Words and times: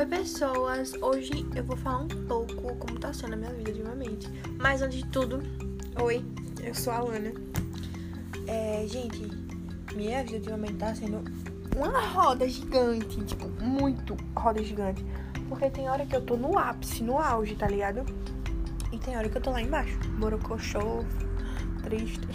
Oi 0.00 0.06
pessoas, 0.06 0.94
hoje 0.94 1.46
eu 1.54 1.62
vou 1.62 1.76
falar 1.76 2.04
um 2.04 2.08
pouco 2.08 2.74
como 2.76 2.98
tá 2.98 3.12
sendo 3.12 3.34
a 3.34 3.36
minha 3.36 3.52
vida 3.52 3.70
ultimamente. 3.70 4.26
Mas 4.58 4.80
antes 4.80 5.00
de 5.00 5.06
tudo, 5.08 5.42
oi, 6.00 6.24
eu 6.62 6.74
sou 6.74 6.90
a 6.90 6.96
Alana. 6.96 7.34
É, 8.46 8.86
gente, 8.88 9.30
minha 9.94 10.24
vida 10.24 10.38
ultimamente 10.38 10.76
tá 10.76 10.94
sendo 10.94 11.22
uma 11.76 12.00
roda 12.00 12.48
gigante, 12.48 13.22
tipo, 13.26 13.46
muito 13.62 14.16
roda 14.34 14.64
gigante. 14.64 15.04
Porque 15.50 15.68
tem 15.68 15.90
hora 15.90 16.06
que 16.06 16.16
eu 16.16 16.24
tô 16.24 16.34
no 16.34 16.58
ápice, 16.58 17.02
no 17.02 17.18
auge, 17.18 17.54
tá 17.54 17.68
ligado? 17.68 18.02
E 18.90 18.98
tem 18.98 19.18
hora 19.18 19.28
que 19.28 19.36
eu 19.36 19.42
tô 19.42 19.50
lá 19.50 19.60
embaixo, 19.60 19.98
borocochô, 20.18 21.04
triste. 21.82 22.26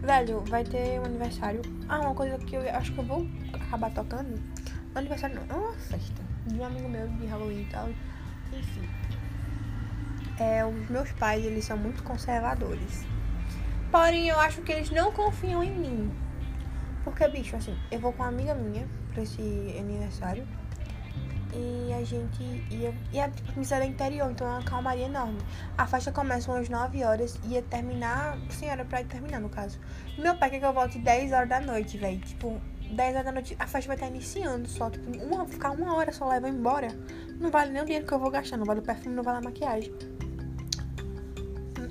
Velho, 0.00 0.40
vai 0.42 0.62
ter 0.62 1.00
um 1.00 1.04
aniversário. 1.04 1.62
Ah, 1.88 1.98
uma 1.98 2.14
coisa 2.14 2.38
que 2.38 2.54
eu 2.54 2.60
acho 2.70 2.92
que 2.92 2.98
eu 3.00 3.04
vou 3.04 3.26
acabar 3.52 3.92
tocando. 3.92 4.40
Aniversário 4.94 5.34
não, 5.34 5.56
é 5.56 5.58
uma 5.58 5.72
festa 5.72 6.33
de 6.46 6.58
um 6.58 6.64
amigo 6.64 6.88
meu 6.88 7.08
de 7.08 7.26
Halloween 7.26 7.62
e 7.62 7.66
tal. 7.66 7.88
Enfim. 8.52 8.88
É, 10.38 10.64
os 10.64 10.88
meus 10.88 11.10
pais, 11.12 11.44
eles 11.44 11.64
são 11.64 11.76
muito 11.76 12.02
conservadores. 12.02 13.04
Porém, 13.90 14.28
eu 14.28 14.38
acho 14.40 14.62
que 14.62 14.72
eles 14.72 14.90
não 14.90 15.12
confiam 15.12 15.62
em 15.62 15.70
mim. 15.70 16.10
Porque, 17.04 17.28
bicho, 17.28 17.54
assim, 17.54 17.76
eu 17.90 18.00
vou 18.00 18.12
com 18.12 18.22
uma 18.22 18.28
amiga 18.28 18.54
minha 18.54 18.88
pra 19.12 19.22
esse 19.22 19.40
aniversário. 19.78 20.46
E 21.52 21.92
a 21.92 22.02
gente. 22.02 22.42
E 23.12 23.20
a 23.20 23.30
missa 23.56 23.76
era 23.76 23.84
interior, 23.84 24.28
então 24.28 24.44
é 24.44 24.50
uma 24.50 24.62
calmaria 24.64 25.06
enorme. 25.06 25.38
A 25.78 25.86
festa 25.86 26.10
começa 26.10 26.58
às 26.58 26.68
9 26.68 27.04
horas 27.04 27.38
e 27.44 27.52
ia 27.52 27.62
terminar. 27.62 28.36
Sim, 28.50 28.66
era 28.66 28.84
pra 28.84 29.04
terminar, 29.04 29.40
no 29.40 29.48
caso. 29.48 29.78
Meu 30.18 30.34
pai 30.36 30.50
quer 30.50 30.58
que 30.58 30.64
eu 30.64 30.72
volte 30.72 30.98
10 30.98 31.30
horas 31.30 31.48
da 31.48 31.60
noite, 31.60 31.96
velho. 31.96 32.18
Tipo, 32.18 32.60
10 32.90 33.14
horas 33.14 33.24
da 33.24 33.32
noite, 33.32 33.56
a 33.58 33.66
festa 33.66 33.88
vai 33.88 33.96
estar 33.96 34.08
iniciando 34.08 34.68
só. 34.68 34.90
Tipo, 34.90 35.10
uma, 35.24 35.46
ficar 35.46 35.70
uma 35.70 35.94
hora 35.94 36.12
só 36.12 36.28
leva 36.28 36.48
embora. 36.48 36.88
Não 37.40 37.50
vale 37.50 37.72
nem 37.72 37.82
o 37.82 37.84
dinheiro 37.84 38.06
que 38.06 38.12
eu 38.12 38.18
vou 38.18 38.30
gastar. 38.30 38.56
Não 38.56 38.64
vale 38.64 38.80
o 38.80 38.82
perfume, 38.82 39.14
não 39.14 39.22
vale 39.22 39.38
a 39.38 39.42
maquiagem. 39.42 39.92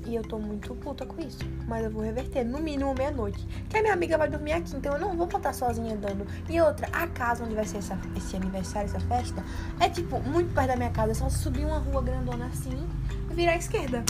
E 0.05 0.15
eu 0.15 0.23
tô 0.23 0.37
muito 0.37 0.75
puta 0.75 1.05
com 1.05 1.21
isso. 1.21 1.39
Mas 1.67 1.85
eu 1.85 1.91
vou 1.91 2.03
reverter, 2.03 2.43
no 2.43 2.59
mínimo 2.59 2.93
meia-noite. 2.93 3.45
Que 3.69 3.77
a 3.77 3.81
minha 3.81 3.93
amiga 3.93 4.17
vai 4.17 4.29
dormir 4.29 4.53
aqui, 4.53 4.75
então 4.75 4.93
eu 4.93 4.99
não 4.99 5.15
vou 5.15 5.27
voltar 5.27 5.53
sozinha 5.53 5.95
andando. 5.95 6.25
E 6.49 6.59
outra, 6.61 6.87
a 6.91 7.07
casa 7.07 7.43
onde 7.43 7.55
vai 7.55 7.65
ser 7.65 7.77
essa, 7.77 7.97
esse 8.15 8.35
aniversário, 8.35 8.89
essa 8.89 8.99
festa, 9.01 9.43
é 9.79 9.89
tipo, 9.89 10.19
muito 10.19 10.53
perto 10.53 10.67
da 10.67 10.75
minha 10.75 10.91
casa. 10.91 11.11
É 11.11 11.15
só 11.15 11.29
subir 11.29 11.65
uma 11.65 11.79
rua 11.79 12.01
grandona 12.01 12.47
assim 12.47 12.87
e 13.31 13.33
virar 13.33 13.53
à 13.53 13.57
esquerda. 13.57 14.03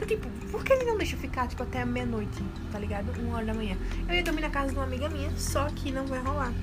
Então, 0.00 0.08
tipo, 0.08 0.30
por 0.50 0.64
que 0.64 0.72
ele 0.72 0.84
não 0.84 0.96
deixa 0.96 1.14
ficar, 1.14 1.46
tipo, 1.46 1.62
até 1.62 1.84
meia-noite, 1.84 2.42
tá 2.72 2.78
ligado? 2.78 3.12
Uma 3.20 3.36
hora 3.36 3.44
da 3.44 3.52
manhã. 3.52 3.76
Eu 4.08 4.14
ia 4.14 4.22
dormir 4.22 4.40
na 4.40 4.48
casa 4.48 4.68
de 4.68 4.74
uma 4.74 4.84
amiga 4.84 5.10
minha, 5.10 5.30
só 5.36 5.66
que 5.66 5.92
não 5.92 6.06
vai 6.06 6.20
rolar. 6.20 6.54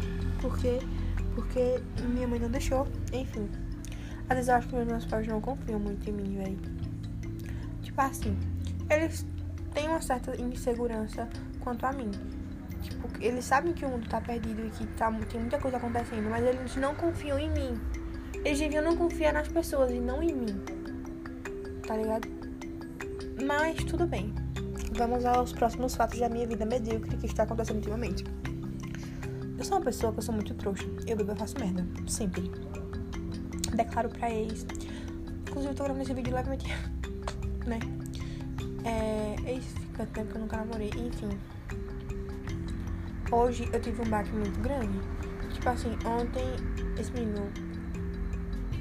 Porque, 0.41 0.79
porque 1.35 1.79
minha 2.01 2.27
mãe 2.27 2.39
não 2.39 2.49
deixou. 2.49 2.87
Enfim. 3.13 3.47
Às 4.27 4.37
vezes 4.37 4.49
eu 4.49 4.55
acho 4.55 4.67
que 4.67 4.75
meus 4.75 5.05
pais 5.05 5.27
não 5.27 5.39
confiam 5.39 5.79
muito 5.79 6.09
em 6.09 6.13
mim, 6.13 6.35
velho. 6.35 6.57
Tipo 7.83 8.01
assim, 8.01 8.35
eles 8.89 9.23
têm 9.71 9.87
uma 9.87 10.01
certa 10.01 10.35
insegurança 10.41 11.29
quanto 11.59 11.85
a 11.85 11.93
mim. 11.93 12.09
Tipo, 12.81 13.07
eles 13.21 13.45
sabem 13.45 13.71
que 13.71 13.85
o 13.85 13.89
mundo 13.89 14.09
tá 14.09 14.19
perdido 14.19 14.65
e 14.65 14.69
que 14.71 14.87
tá, 14.97 15.11
tem 15.11 15.41
muita 15.41 15.59
coisa 15.59 15.77
acontecendo, 15.77 16.27
mas 16.27 16.43
eles 16.43 16.75
não 16.75 16.95
confiam 16.95 17.37
em 17.37 17.51
mim. 17.51 17.79
Eles 18.43 18.57
deviam 18.57 18.83
não 18.83 18.97
confiar 18.97 19.31
nas 19.31 19.47
pessoas 19.47 19.91
e 19.91 19.99
não 19.99 20.23
em 20.23 20.33
mim. 20.33 20.59
Tá 21.85 21.95
ligado? 21.95 22.36
Mas 23.43 23.83
tudo 23.83 24.07
bem. 24.07 24.33
Vamos 24.93 25.23
aos 25.25 25.53
próximos 25.53 25.95
fatos 25.95 26.19
da 26.19 26.27
minha 26.27 26.47
vida 26.47 26.65
medíocre 26.65 27.15
que 27.17 27.27
está 27.27 27.43
acontecendo 27.43 27.77
ultimamente. 27.77 28.23
Eu 29.57 29.63
sou 29.63 29.77
uma 29.77 29.83
pessoa 29.83 30.11
que 30.11 30.19
eu 30.19 30.23
sou 30.23 30.33
muito 30.33 30.53
trouxa. 30.55 30.85
Eu 31.05 31.15
bebo, 31.15 31.31
eu 31.31 31.35
faço 31.35 31.55
merda. 31.59 31.85
Sempre. 32.07 32.51
Declaro 33.75 34.09
pra 34.09 34.31
ex. 34.31 34.65
Inclusive, 35.41 35.71
eu 35.71 35.75
tô 35.75 35.83
gravando 35.83 36.03
esse 36.03 36.13
vídeo 36.13 36.33
levemente. 36.33 36.65
né? 37.65 37.79
É. 38.83 39.51
Ex 39.51 39.65
fica 39.65 40.05
tempo 40.07 40.31
que 40.31 40.37
eu 40.37 40.41
nunca 40.41 40.57
namorei. 40.57 40.89
Enfim. 40.89 41.29
Hoje 43.31 43.69
eu 43.71 43.79
tive 43.79 44.01
um 44.01 44.09
baque 44.09 44.31
muito 44.31 44.59
grande. 44.61 44.99
Tipo 45.53 45.69
assim, 45.69 45.91
ontem 46.05 46.45
esse 46.99 47.11
menino. 47.11 47.51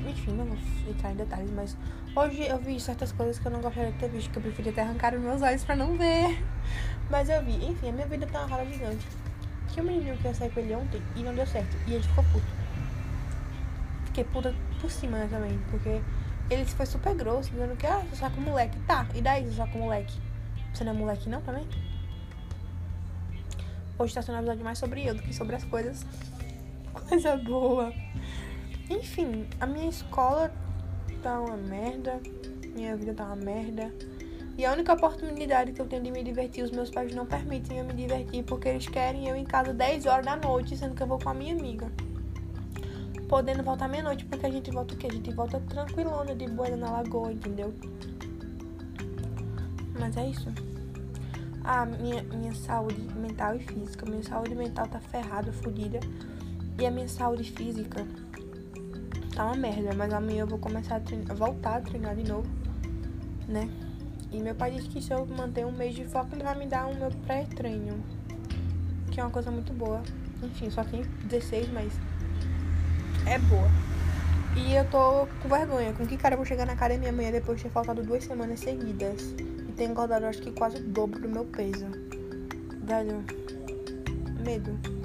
Enfim, 0.06 0.32
não 0.32 0.44
vou 0.44 0.56
entrar 0.88 1.12
em 1.12 1.16
detalhes, 1.16 1.50
mas 1.50 1.76
Hoje 2.16 2.46
eu 2.46 2.56
vi 2.58 2.80
certas 2.80 3.12
coisas 3.12 3.38
que 3.38 3.46
eu 3.46 3.52
não 3.52 3.60
gostaria 3.60 3.92
de 3.92 3.98
ter 3.98 4.08
visto, 4.08 4.30
que 4.30 4.38
eu 4.38 4.42
preferia 4.42 4.72
ter 4.72 4.80
arrancado 4.80 5.20
meus 5.20 5.42
olhos 5.42 5.62
pra 5.64 5.76
não 5.76 5.98
ver. 5.98 6.42
Mas 7.10 7.28
eu 7.28 7.44
vi. 7.44 7.62
Enfim, 7.62 7.90
a 7.90 7.92
minha 7.92 8.06
vida 8.06 8.26
tá 8.26 8.38
uma 8.38 8.56
roda 8.56 8.64
gigante. 8.72 9.06
Tinha 9.68 9.82
um 9.82 9.86
menino 9.86 10.16
que 10.16 10.26
ia 10.26 10.32
sair 10.32 10.50
com 10.50 10.60
ele 10.60 10.74
ontem 10.74 11.02
e 11.14 11.22
não 11.22 11.34
deu 11.34 11.46
certo. 11.46 11.76
E 11.86 11.92
ele 11.92 12.02
ficou 12.02 12.24
puto. 12.32 12.46
Fiquei 14.06 14.24
puta 14.24 14.54
por 14.80 14.90
cima 14.90 15.18
né, 15.18 15.28
também, 15.30 15.60
porque 15.70 16.00
ele 16.48 16.64
foi 16.64 16.86
super 16.86 17.14
grosso, 17.14 17.50
dizendo 17.50 17.76
que, 17.76 17.86
ah, 17.86 18.02
você 18.08 18.16
só 18.16 18.30
com 18.30 18.40
moleque. 18.40 18.78
Tá, 18.86 19.06
e 19.14 19.20
daí 19.20 19.44
você 19.44 19.56
só 19.56 19.66
com 19.66 19.80
moleque? 19.80 20.18
Você 20.72 20.84
não 20.84 20.92
é 20.92 20.94
moleque 20.94 21.28
não 21.28 21.42
também? 21.42 21.68
Hoje 23.98 24.14
tá 24.14 24.22
sendo 24.22 24.36
um 24.36 24.38
episódio 24.38 24.64
mais 24.64 24.78
sobre 24.78 25.06
eu 25.06 25.14
do 25.14 25.20
que 25.20 25.34
sobre 25.34 25.54
as 25.54 25.64
coisas. 25.64 26.06
Coisa 27.10 27.36
boa. 27.36 27.92
Enfim, 28.88 29.46
a 29.60 29.66
minha 29.66 29.88
escola 29.88 30.52
tá 31.22 31.40
uma 31.40 31.56
merda, 31.56 32.20
minha 32.74 32.96
vida 32.96 33.14
tá 33.14 33.24
uma 33.24 33.36
merda. 33.36 33.92
E 34.56 34.64
a 34.64 34.72
única 34.72 34.92
oportunidade 34.92 35.72
que 35.72 35.80
eu 35.80 35.86
tenho 35.86 36.02
de 36.02 36.10
me 36.10 36.22
divertir, 36.22 36.64
os 36.64 36.70
meus 36.70 36.88
pais 36.88 37.14
não 37.14 37.26
permitem 37.26 37.78
eu 37.78 37.84
me 37.84 37.92
divertir 37.92 38.42
porque 38.44 38.68
eles 38.68 38.88
querem 38.88 39.28
eu 39.28 39.36
em 39.36 39.44
casa 39.44 39.74
10 39.74 40.06
horas 40.06 40.24
da 40.24 40.36
noite, 40.36 40.76
sendo 40.76 40.94
que 40.94 41.02
eu 41.02 41.06
vou 41.06 41.18
com 41.18 41.28
a 41.28 41.34
minha 41.34 41.54
amiga. 41.54 41.90
Podendo 43.28 43.62
voltar 43.62 43.88
meia-noite, 43.88 44.24
porque 44.24 44.46
a 44.46 44.50
gente 44.50 44.70
volta 44.70 44.94
o 44.94 44.96
quê? 44.96 45.08
A 45.10 45.12
gente 45.12 45.34
volta 45.34 45.60
tranquilona, 45.68 46.34
de 46.34 46.48
boa 46.48 46.68
na 46.76 46.90
lagoa, 46.90 47.32
entendeu? 47.32 47.74
Mas 49.98 50.16
é 50.16 50.28
isso. 50.28 50.48
A 51.64 51.84
minha, 51.84 52.22
minha 52.22 52.54
saúde 52.54 53.00
mental 53.16 53.56
e 53.56 53.58
física. 53.58 54.06
Minha 54.06 54.22
saúde 54.22 54.54
mental 54.54 54.86
tá 54.86 55.00
ferrada, 55.00 55.52
fodida. 55.52 55.98
E 56.78 56.86
a 56.86 56.90
minha 56.90 57.08
saúde 57.08 57.50
física 57.50 58.06
tá 59.36 59.44
uma 59.44 59.54
merda, 59.54 59.94
mas 59.94 60.12
amanhã 60.14 60.40
eu 60.40 60.46
vou 60.46 60.58
começar 60.58 60.96
a 60.96 61.00
treinar, 61.00 61.36
voltar 61.36 61.76
a 61.76 61.80
treinar 61.82 62.16
de 62.16 62.24
novo, 62.24 62.48
né? 63.46 63.68
E 64.32 64.40
meu 64.40 64.54
pai 64.54 64.70
disse 64.70 64.88
que 64.88 65.02
se 65.02 65.12
eu 65.12 65.26
manter 65.26 65.66
um 65.66 65.70
mês 65.70 65.94
de 65.94 66.06
foco, 66.06 66.34
ele 66.34 66.42
vai 66.42 66.58
me 66.58 66.66
dar 66.66 66.86
um 66.86 66.94
meu 66.94 67.10
pré-treino, 67.26 68.02
que 69.10 69.20
é 69.20 69.22
uma 69.22 69.30
coisa 69.30 69.50
muito 69.50 69.74
boa. 69.74 70.02
Enfim, 70.42 70.70
só 70.70 70.82
tem 70.82 71.02
16, 71.24 71.70
mas 71.70 71.92
é 73.26 73.38
boa. 73.38 73.68
E 74.56 74.74
eu 74.74 74.88
tô 74.88 75.28
com 75.42 75.48
vergonha. 75.50 75.92
Com 75.92 76.06
que 76.06 76.16
cara 76.16 76.32
eu 76.32 76.38
vou 76.38 76.46
chegar 76.46 76.66
na 76.66 76.72
academia 76.72 77.10
amanhã 77.10 77.30
depois 77.30 77.58
de 77.58 77.64
ter 77.64 77.70
faltado 77.70 78.02
duas 78.02 78.24
semanas 78.24 78.60
seguidas? 78.60 79.22
E 79.68 79.72
ter 79.76 79.84
engordado, 79.84 80.24
acho 80.24 80.40
que 80.40 80.50
quase 80.50 80.78
o 80.78 80.82
dobro 80.82 81.20
do 81.20 81.28
meu 81.28 81.44
peso. 81.44 81.86
Velho, 82.84 83.22
medo 84.42 84.96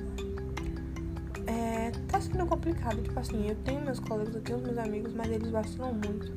tá 2.31 2.37
sendo 2.37 2.47
complicado. 2.47 3.01
Tipo 3.01 3.19
assim, 3.19 3.47
eu 3.47 3.55
tenho 3.63 3.81
meus 3.81 3.99
colegas, 3.99 4.35
eu 4.35 4.41
tenho 4.41 4.59
meus 4.59 4.77
amigos, 4.77 5.13
mas 5.13 5.29
eles 5.29 5.51
vacilam 5.51 5.93
muito. 5.93 6.31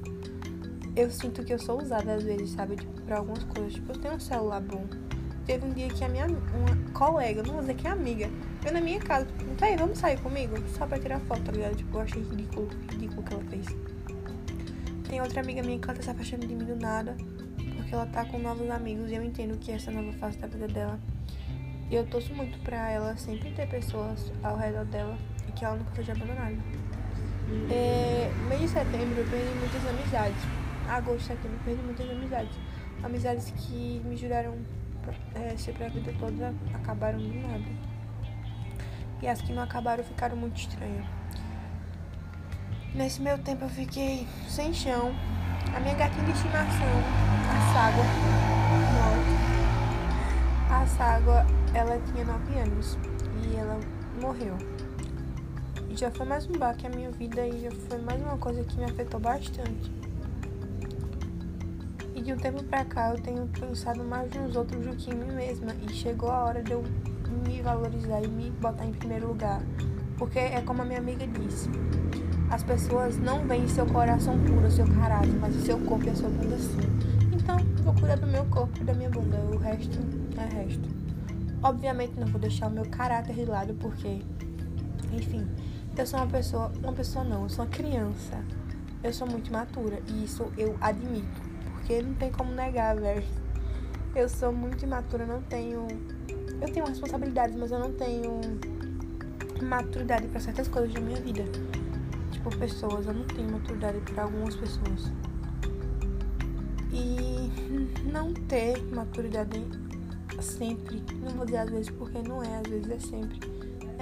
Eu 0.97 1.11
sinto 1.11 1.45
que 1.45 1.53
eu 1.53 1.59
sou 1.59 1.81
usada 1.81 2.15
às 2.15 2.23
vezes, 2.23 2.51
sabe? 2.51 2.77
Tipo, 2.77 3.01
pra 3.03 3.19
algumas 3.19 3.43
coisas. 3.45 3.75
Tipo, 3.75 3.93
eu 3.93 3.99
tenho 3.99 4.15
um 4.15 4.21
celular 4.21 4.61
bom. 4.61 4.85
Teve 5.47 5.67
um 5.67 5.73
dia 5.73 5.89
que 5.89 6.03
a 6.03 6.09
minha 6.09 6.27
uma 6.27 6.93
colega, 6.93 7.43
não 7.43 7.55
vou 7.55 7.61
dizer 7.61 7.75
que 7.75 7.87
é 7.87 7.91
amiga, 7.91 8.31
veio 8.63 8.75
na 8.75 8.81
minha 8.81 9.01
casa. 9.01 9.27
Tipo, 9.27 9.55
tá 9.57 9.67
aí, 9.67 9.77
vamos 9.77 9.99
sair 9.99 10.19
comigo? 10.21 10.57
Só 10.69 10.87
pra 10.87 10.99
tirar 10.99 11.21
foto, 11.21 11.43
tá 11.43 11.53
ligado? 11.53 11.77
Tipo, 11.77 11.97
eu 11.97 12.01
achei 12.01 12.23
ridículo, 12.23 12.69
ridículo 12.91 13.21
o 13.21 13.25
que 13.25 13.35
ela 13.35 13.45
fez. 13.45 13.67
Tem 15.09 15.21
outra 15.21 15.41
amiga 15.41 15.63
minha 15.63 15.79
que 15.79 15.85
ela 15.85 15.95
tá 15.95 16.03
se 16.03 16.11
afastando 16.11 16.47
de 16.47 16.55
mim 16.55 16.65
do 16.65 16.77
nada. 16.77 17.17
Porque 17.77 17.95
ela 17.95 18.07
tá 18.07 18.25
com 18.25 18.39
novos 18.39 18.71
amigos 18.71 19.11
e 19.11 19.15
eu 19.15 19.23
entendo 19.23 19.59
que 19.59 19.71
essa 19.71 19.91
nova 19.91 20.13
fase 20.15 20.39
da 20.39 20.47
vida 20.47 20.67
dela. 20.67 20.99
E 21.91 21.95
eu 21.95 22.07
torço 22.07 22.35
muito 22.35 22.59
pra 22.61 22.91
ela 22.91 23.15
sempre 23.17 23.51
ter 23.51 23.69
pessoas 23.69 24.33
ao 24.43 24.57
redor 24.57 24.87
dela 24.87 25.19
que 25.53 25.65
ela 25.65 25.77
nunca 25.77 25.95
seja 25.95 26.13
abandonada. 26.13 26.57
É, 27.71 28.31
mês 28.49 28.63
de 28.63 28.69
setembro 28.69 29.21
eu 29.21 29.27
perdi 29.27 29.55
muitas 29.59 29.87
amizades. 29.87 30.43
Agosto, 30.89 31.27
setembro 31.27 31.59
eu 31.59 31.65
perdi 31.65 31.83
muitas 31.83 32.11
amizades. 32.11 32.59
Amizades 33.03 33.51
que 33.57 34.01
me 34.05 34.17
juraram 34.17 34.57
é, 35.35 35.57
ser 35.57 35.73
pra 35.75 35.89
vida 35.89 36.13
toda 36.19 36.55
acabaram 36.73 37.19
do 37.19 37.35
nada. 37.35 37.65
E 39.23 39.29
as 39.29 39.41
que 39.41 39.53
não 39.53 39.63
acabaram 39.63 40.03
ficaram 40.03 40.37
muito 40.37 40.59
estranhas. 40.59 41.07
Nesse 42.95 43.21
meu 43.21 43.39
tempo 43.39 43.65
eu 43.65 43.69
fiquei 43.69 44.27
sem 44.49 44.73
chão. 44.73 45.15
A 45.75 45.81
minha 45.81 45.95
gatinha 45.95 46.25
de 46.25 46.31
estimação, 46.31 46.87
a 47.51 47.73
Ságua, 47.73 48.05
morta. 48.95 49.45
A 50.71 50.87
Ságua, 50.87 51.47
ela 51.75 51.99
tinha 52.13 52.25
9 52.25 52.59
anos 52.59 52.99
e 53.43 53.57
ela 53.57 53.81
morreu 54.21 54.57
já 55.97 56.11
foi 56.11 56.27
mais 56.27 56.47
um 56.49 56.53
baque 56.53 56.87
a 56.87 56.91
minha 56.91 57.11
vida 57.11 57.47
e 57.47 57.63
já 57.63 57.71
foi 57.71 57.99
mais 57.99 58.21
uma 58.21 58.37
coisa 58.37 58.65
que 58.65 58.77
me 58.77 58.85
afetou 58.85 59.21
bastante. 59.21 59.93
E 62.15 62.21
de 62.21 62.33
um 62.33 62.37
tempo 62.37 62.65
pra 62.65 62.85
cá 62.85 63.11
eu 63.11 63.21
tenho 63.21 63.47
pensado 63.47 64.03
mais 64.03 64.33
nos 64.35 64.57
outros 64.57 64.85
do 64.85 64.97
que 64.97 65.13
em 65.13 65.15
mim 65.15 65.33
mesma 65.33 65.73
e 65.89 65.93
chegou 65.93 66.31
a 66.31 66.45
hora 66.45 66.63
de 66.63 66.73
eu 66.73 66.83
me 67.47 67.63
valorizar 67.63 68.23
e 68.23 68.29
me 68.29 68.51
botar 68.51 68.85
em 68.85 68.93
primeiro 68.93 69.29
lugar. 69.29 69.63
Porque 70.19 70.39
é 70.39 70.61
como 70.63 70.83
a 70.83 70.85
minha 70.85 70.99
amiga 70.99 71.27
disse: 71.27 71.69
As 72.51 72.65
pessoas 72.65 73.17
não 73.17 73.47
veem 73.47 73.69
seu 73.69 73.87
coração 73.87 74.37
puro, 74.41 74.69
seu 74.71 74.87
caráter, 74.87 75.35
mas 75.41 75.55
o 75.55 75.61
seu 75.61 75.79
corpo 75.79 76.07
e 76.07 76.11
a 76.11 76.15
sua 76.15 76.29
bunda 76.29 76.59
sim. 76.59 76.79
Então, 77.33 77.57
vou 77.85 77.95
cuidar 77.95 78.17
do 78.17 78.27
meu 78.27 78.45
corpo 78.47 78.81
e 78.81 78.85
da 78.85 78.95
minha 78.95 79.11
bunda. 79.11 79.37
O 79.53 79.59
resto 79.59 79.99
é 80.39 80.55
resto. 80.55 80.89
Obviamente 81.63 82.19
não 82.19 82.27
vou 82.27 82.41
deixar 82.41 82.67
o 82.67 82.71
meu 82.71 82.85
caráter 82.87 83.35
de 83.35 83.45
lado 83.45 83.75
porque, 83.75 84.21
enfim, 85.13 85.47
eu 85.97 86.07
sou 86.07 86.21
uma 86.21 86.27
pessoa, 86.27 86.73
uma 86.83 86.93
pessoa 86.93 87.25
não, 87.25 87.45
eu 87.45 87.49
sou 87.49 87.65
uma 87.65 87.71
criança. 87.71 88.45
Eu 89.03 89.13
sou 89.13 89.27
muito 89.27 89.49
imatura 89.49 90.01
e 90.09 90.25
isso 90.25 90.51
eu 90.57 90.77
admito, 90.81 91.43
porque 91.73 92.01
não 92.03 92.15
tem 92.15 92.33
como 92.33 92.53
negar, 92.53 92.97
velho. 92.97 93.25
Eu 94.15 94.29
sou 94.29 94.53
muito 94.53 94.85
imatura, 94.85 95.27
não 95.27 95.43
tenho 95.43 95.87
eu 96.61 96.73
tenho 96.73 96.87
responsabilidades, 96.87 97.57
mas 97.57 97.71
eu 97.71 97.79
não 97.79 97.93
tenho 97.93 98.41
maturidade 99.63 100.27
para 100.29 100.41
certas 100.41 100.69
coisas 100.69 100.93
da 100.93 101.01
minha 101.01 101.21
vida. 101.21 101.45
Tipo, 102.31 102.57
pessoas, 102.57 103.07
eu 103.07 103.15
não 103.15 103.27
tenho 103.27 103.51
maturidade 103.51 103.99
para 104.01 104.23
algumas 104.23 104.57
pessoas. 104.57 105.13
E 106.93 107.51
não 108.11 108.33
ter 108.33 108.83
maturidade 108.93 109.67
sempre, 110.41 111.03
não 111.21 111.31
vou 111.31 111.45
dizer 111.45 111.59
às 111.59 111.71
vezes 111.71 111.91
porque 111.91 112.19
não 112.19 112.43
é, 112.43 112.57
às 112.57 112.67
vezes 112.69 112.91
é 112.91 112.99
sempre. 112.99 113.41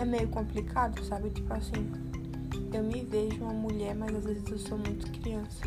É 0.02 0.04
meio 0.04 0.26
complicado, 0.30 1.00
sabe? 1.04 1.30
Tipo 1.30 1.54
assim, 1.54 1.92
eu 2.74 2.82
me 2.82 3.04
vejo 3.04 3.40
uma 3.40 3.52
mulher, 3.52 3.94
mas 3.94 4.12
às 4.12 4.24
vezes 4.24 4.50
eu 4.50 4.58
sou 4.58 4.76
muito 4.76 5.08
criança. 5.20 5.62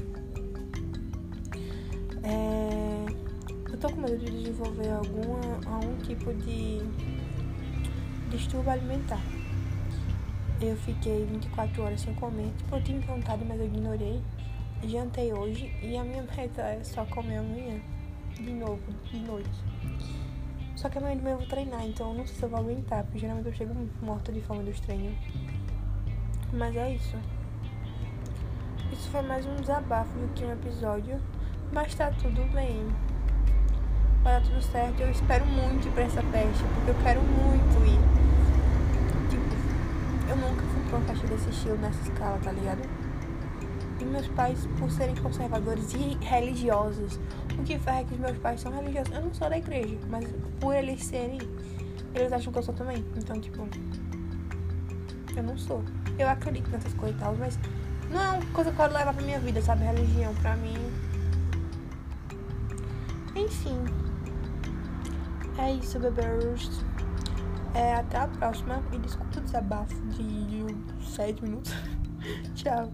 É, 2.21 3.05
eu 3.71 3.77
tô 3.77 3.89
com 3.89 4.01
medo 4.01 4.17
de 4.17 4.29
desenvolver 4.29 4.89
alguma, 4.89 5.39
algum 5.73 5.95
tipo 5.99 6.33
de 6.33 6.81
distúrbio 8.29 8.71
alimentar. 8.71 9.21
Eu 10.59 10.75
fiquei 10.75 11.25
24 11.27 11.83
horas 11.83 12.01
sem 12.01 12.13
comer. 12.15 12.51
Tipo, 12.57 12.75
eu 12.75 12.83
tinha 12.83 12.99
vontade, 12.99 13.45
mas 13.45 13.57
eu 13.57 13.67
ignorei. 13.67 14.21
Jantei 14.83 15.31
hoje 15.31 15.73
e 15.81 15.95
a 15.95 16.03
minha 16.03 16.23
meta 16.35 16.61
é 16.61 16.83
só 16.83 17.05
comer 17.05 17.37
amanhã. 17.37 17.79
De 18.35 18.51
novo, 18.51 18.83
de 19.09 19.17
noite. 19.17 19.63
Só 20.75 20.89
que 20.89 20.97
amanhã 20.97 21.15
de 21.15 21.23
manhã 21.23 21.35
eu 21.35 21.39
vou 21.39 21.47
treinar, 21.47 21.85
então 21.85 22.11
eu 22.11 22.17
não 22.17 22.27
sei 22.27 22.35
se 22.35 22.43
eu 22.43 22.49
vou 22.49 22.59
aguentar, 22.59 23.03
porque 23.05 23.19
geralmente 23.19 23.47
eu 23.47 23.53
chego 23.53 23.73
morta 24.01 24.31
de 24.31 24.41
fome 24.41 24.63
dos 24.63 24.79
treinos. 24.81 25.15
Mas 26.51 26.75
é 26.75 26.91
isso. 26.91 27.17
Isso 28.91 29.09
foi 29.09 29.21
mais 29.21 29.45
um 29.45 29.55
desabafo 29.55 30.11
do 30.19 30.33
que 30.33 30.43
um 30.43 30.51
episódio, 30.51 31.19
mas 31.71 31.95
tá 31.95 32.11
tudo 32.11 32.43
bem. 32.53 32.85
Vai 34.21 34.33
dar 34.33 34.41
tudo 34.41 34.61
certo. 34.61 34.99
Eu 34.99 35.11
espero 35.11 35.45
muito 35.45 35.87
ir 35.87 35.91
pra 35.91 36.03
essa 36.03 36.21
festa, 36.21 36.65
porque 36.75 36.91
eu 36.91 37.03
quero 37.03 37.21
muito 37.21 37.85
ir. 37.85 37.99
Tipo, 39.29 40.29
eu 40.29 40.35
nunca 40.35 40.61
fui 40.61 40.83
pra 40.89 40.97
uma 40.97 41.07
festa 41.07 41.27
desse 41.27 41.49
estilo 41.49 41.77
nessa 41.77 42.01
escala, 42.01 42.37
tá 42.43 42.51
ligado? 42.51 43.04
E 43.99 44.03
meus 44.05 44.27
pais, 44.29 44.67
por 44.77 44.91
serem 44.91 45.15
conservadores 45.15 45.93
e 45.93 46.17
religiosos, 46.23 47.19
o 47.57 47.63
que 47.63 47.79
faz 47.79 47.99
é 47.99 48.03
que 48.03 48.13
os 48.13 48.19
meus 48.19 48.37
pais 48.37 48.59
são 48.61 48.71
religiosos. 48.71 49.13
Eu 49.13 49.21
não 49.21 49.33
sou 49.33 49.49
da 49.49 49.57
igreja, 49.57 49.97
mas 50.09 50.25
por 50.59 50.75
eles 50.75 51.03
serem, 51.03 51.39
eles 52.13 52.31
acham 52.31 52.51
que 52.51 52.59
eu 52.59 52.63
sou 52.63 52.73
também. 52.73 53.05
Então, 53.15 53.39
tipo, 53.39 53.67
eu 55.35 55.43
não 55.43 55.57
sou. 55.57 55.83
Eu 56.17 56.29
acredito 56.29 56.69
nessas 56.69 56.93
coisas 56.93 57.17
e 57.17 57.19
tal, 57.19 57.35
mas 57.35 57.57
não 58.09 58.21
é 58.21 58.29
uma 58.31 58.45
coisa 58.47 58.71
que 58.71 58.75
eu 58.75 58.85
quero 58.85 58.97
levar 58.97 59.13
pra 59.13 59.23
minha 59.23 59.39
vida, 59.39 59.61
sabe? 59.61 59.83
Religião, 59.83 60.33
pra 60.35 60.55
mim. 60.57 60.75
Enfim. 63.35 63.77
É 65.57 65.71
isso, 65.73 65.99
bebês. 65.99 66.83
É, 67.73 67.95
até 67.95 68.17
a 68.17 68.27
próxima. 68.27 68.81
E 68.91 68.97
desculpa 68.99 69.39
o 69.39 69.41
desabafo 69.41 69.95
de 70.07 70.65
7 71.05 71.43
minutos. 71.43 71.73
Tchau. 72.55 72.91